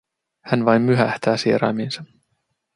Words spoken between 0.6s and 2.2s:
vain myhähtää sieraimiinsa.